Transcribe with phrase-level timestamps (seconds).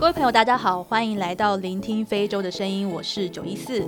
[0.00, 3.86] 各位朋友，大家好，欢迎来到聆听非洲的声音，我是九一四。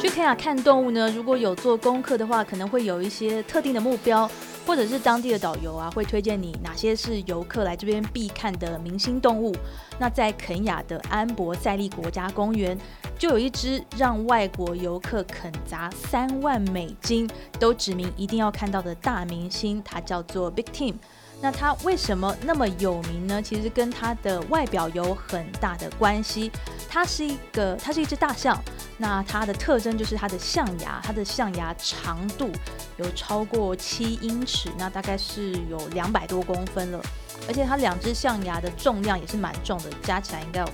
[0.00, 4.26] 去肯亚看动物呢，如果有做功课的话，可能会有一些特定的目标，
[4.66, 9.54] 或者是当地的导游啊，会推荐你哪些是游客来这边必看的明星动物。
[9.98, 12.78] 那在肯亚的安博塞利国家公园，
[13.18, 17.28] 就有一只让外国游客肯砸三万美金
[17.60, 20.94] 都指明一定要看到的大明星，它叫做 Big Team。
[21.40, 23.42] 那它为什么那么有名呢？
[23.42, 26.50] 其实跟它的外表有很大的关系。
[26.88, 28.60] 它是一个，它是一只大象。
[28.96, 32.50] 那它的特征就是它的象牙，它的象牙长度
[32.96, 37.00] 有超过七英尺，那大概是有两百多公分了。
[37.46, 40.68] 而且它两只象牙的重量也是蛮重的，加起来应该有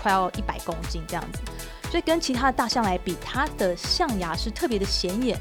[0.00, 1.40] 快要一百公斤这样子。
[1.90, 5.38] 所以跟其他的大象来比，它的象牙是特别的显眼。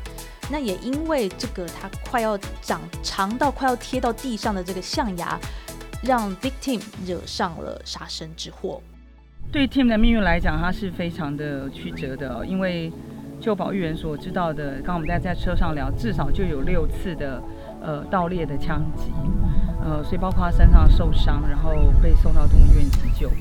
[0.52, 5.40] 那也因为这个，它快要长长到快要贴到地上的这个象牙，
[6.04, 8.82] 让 Victim 惹上了杀身之祸。
[9.52, 12.46] 对 Tim 的命运来讲，他是非常的曲折的。
[12.46, 12.92] 因为
[13.40, 17.42] 就保育员所知道的，刚刚我们在在车上聊，至少就有六次的
[17.82, 19.12] 呃盗猎的枪击，
[19.84, 23.32] 呃，所以包括他身上受伤，然后被送到动物医院急救。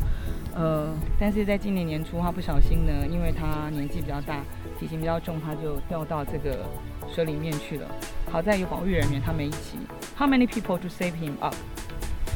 [0.55, 0.87] 呃，
[1.19, 4.41] 但是在今年年初，他不小心呢，因为他年纪比较大，
[4.79, 6.65] 体型比较重，他就掉到这个
[7.14, 7.88] 水里面去了。
[8.32, 9.80] 好在有保育人员，他们一起。
[10.18, 11.56] How many people to save him up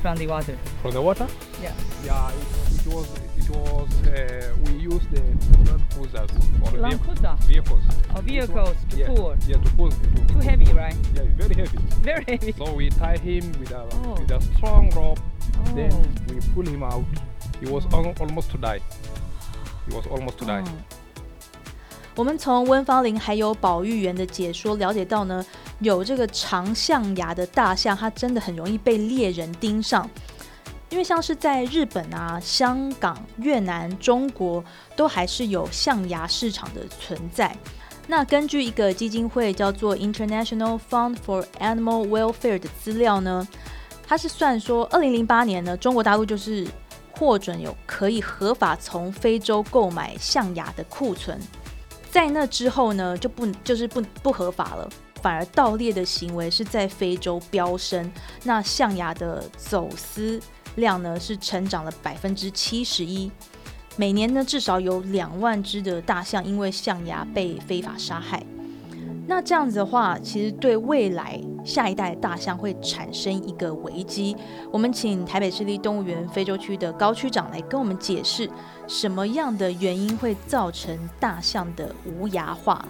[0.02, 0.56] from the water?
[0.82, 1.28] From the water?
[1.62, 1.74] Yeah.
[2.06, 5.22] Yeah, it, it was it was uh, we used the
[5.66, 6.30] land cruisers
[6.64, 7.36] or Land cruiser?
[7.48, 7.84] vehicles.
[8.16, 9.36] Oh, vehicles to yeah, pull.
[9.48, 9.90] Yeah, to pull.
[9.90, 10.96] To, Too heavy, right?
[11.14, 11.78] Yeah, very heavy.
[12.02, 12.52] Very heavy.
[12.54, 14.16] So we tie him with a Oh.
[14.20, 15.20] with a strong rope.
[15.20, 15.76] Oh.
[15.76, 15.92] Then
[16.28, 17.06] we pull him out.
[17.60, 18.82] He was al almost to die.
[19.88, 20.64] He was almost to die.
[22.19, 25.47] 我们从温芳林还有保育员的解说了解到呢，
[25.79, 30.11] 有这个长象牙的大象，它真的很容易被猎人盯上，
[30.91, 34.65] 因为像是在日本啊、香港、越南、中国，
[34.97, 37.57] 都还是有象牙市场的存在。
[38.09, 43.47] 那根据一个基金会叫做 International Fund for Animal Welfare 的资料呢，
[44.05, 46.67] 它是算说，二零零八年呢，中国大陆就是
[47.13, 51.39] 获准有可以合法从非洲购买象牙的库存。
[52.11, 54.89] 在那之后呢，就不就是不不合法了，
[55.23, 58.11] 反而盗猎的行为是在非洲飙升。
[58.45, 60.41] 那象牙的走私
[60.77, 63.31] 量呢，是成长了百分之七十一，
[63.97, 68.43] 每年呢至少有两万只的大象因为象牙被非法杀害。
[69.29, 74.35] 那这样子的话，其实对未来下一代大象会产生一个危机。
[74.73, 78.49] 我们请台北市立动物园非洲区的高区长来跟我们解释，
[78.87, 82.83] 什么样的原因会造成大象的无牙化？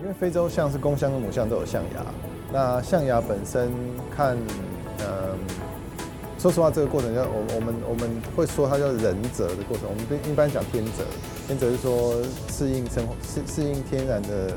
[0.00, 2.02] 因为非洲象是公象跟母象都有象牙，
[2.50, 3.70] 那象牙本身
[4.16, 4.38] 看，
[5.00, 5.38] 嗯，
[6.38, 9.86] 说实话，这个过程叫我我们我们会说它叫人择的过程。
[9.86, 11.04] 我们一般讲天择，
[11.46, 12.14] 天择是说
[12.48, 14.56] 适应生活适适应天然的。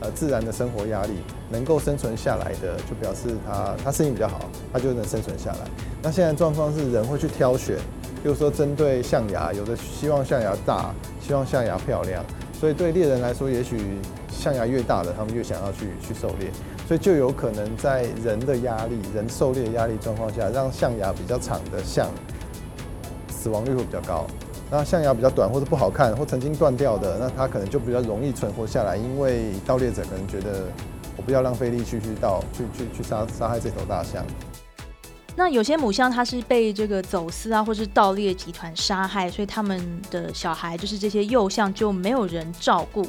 [0.00, 1.12] 呃，自然的生活压力
[1.50, 4.40] 能够生存下来的，就表示它它适应比较好，
[4.72, 5.58] 它就能生存下来。
[6.02, 7.76] 那现在状况是人会去挑选，
[8.22, 12.24] 比如说针对象牙，有的希望象牙大，希望象牙漂亮，
[12.60, 13.76] 所以对猎人来说，也许
[14.30, 16.48] 象牙越大的，他们越想要去去狩猎，
[16.86, 22.08] 所以就有可能在人的压力、人狩猎压力状况下，让象牙比较长的象
[23.28, 24.26] 死亡率会比较高。
[24.70, 30.66] 那象牙比较短或者不好看或曾经断掉的，那它可能就比较容易存活下来，因为盗猎者可能觉得
[31.16, 34.22] 我不要浪费力去去盗去去去杀杀害这头大象。
[35.34, 39.80] 那有些母象它是被这个走私啊，或是盗猎集团杀害，所以他们
[40.10, 43.06] 的小孩就是这些幼象就没有人照顾。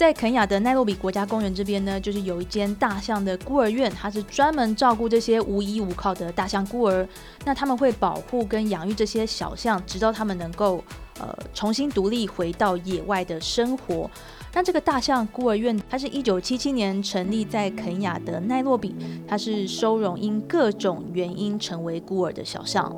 [0.00, 7.06] 在肯亚的奈洛比国家公园这边呢，就是有一间大象的孤儿院，它是专门照顾这些无依无靠的大象孤儿。
[7.44, 10.82] 那他们会保护跟养育这些小象，直到他们能够
[11.20, 14.10] 呃重新独立回到野外的生活。
[14.54, 18.94] 那这个大象孤儿院，它是一九七七年成立在肯亚的奈洛比，
[19.28, 22.90] 它是收容因各种原因成为孤儿的小象。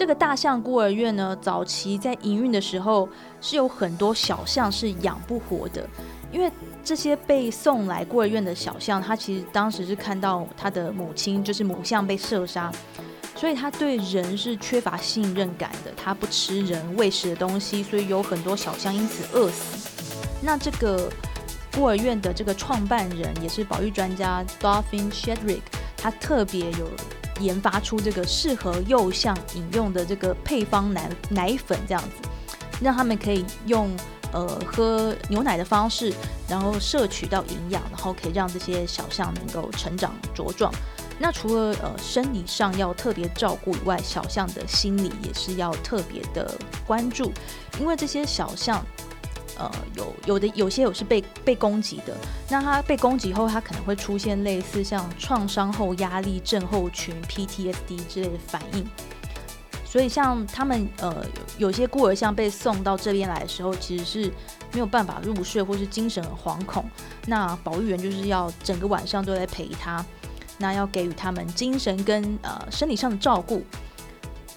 [0.00, 3.06] 这个大象孤儿院呢，早期在营运的时候
[3.38, 5.86] 是有很多小象是养不活的，
[6.32, 6.50] 因为
[6.82, 12.72] 这些被送来孤儿院的小象，他其实当时是看到他的母亲就是母象被射杀，
[13.36, 19.90] 所以他对人是缺乏信任感的，他不吃人喂食的东西，所以有很多小象因此饿死。
[20.40, 21.12] 那这个
[21.74, 25.60] 孤儿院的这个创办人也是保育专家 Dolphin Shedrick，
[25.94, 26.90] 他特别有。
[27.40, 32.28] 研发出这个适合幼象饮用的这个配方奶奶粉，这样子，
[32.80, 33.90] 让他们可以用
[34.32, 36.12] 呃喝牛奶的方式，
[36.48, 40.72] 然后摄取到营养，然后可以让这些小象能够成长茁壮。
[41.18, 46.54] 那除了呃生理上要特别照顾以外，小象的心理也是要特别的
[46.86, 47.32] 关注，
[47.78, 48.84] 因为这些小象。
[49.60, 52.16] 呃，有有的有些有是被被攻击的，
[52.48, 58.86] 那他被攻击后，他可能会出现类似像创伤后压力症候群 （PTSD） 之类的反应。
[59.84, 61.22] 所以像他们呃
[61.58, 64.32] 有，些孤儿像被送到这边来的时候，其实是
[64.72, 66.88] 没有办法入睡或是精神很惶恐。
[67.26, 70.02] 那保育员就是要整个晚上都在陪他，
[70.58, 73.62] 那要给予他们精神跟呃生理上的照顾。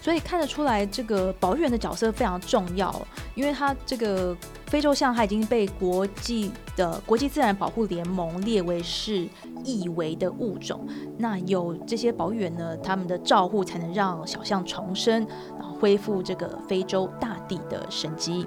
[0.04, 2.94] 所以看得出来，这个保育员的角色非常重要，
[3.34, 4.36] 因为他这个
[4.66, 9.26] 非洲象，它已经被国际的国际自然保护联盟列为是
[9.64, 10.86] 易危的物种。
[11.16, 15.26] 那有这些保育员呢，他们的照护才能让小象重生，
[15.58, 18.46] 然后恢复这个非洲大地的生机。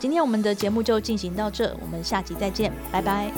[0.00, 3.30] 今天我们的节目就进行到这，我们下集再见，拜拜。